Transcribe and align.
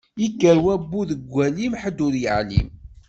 Ikker 0.25 0.57
wabbu 0.65 0.99
deg 1.09 1.21
walim, 1.33 1.73
ḥedd 1.81 1.97
ur 2.05 2.13
yeɛlim. 2.21 2.69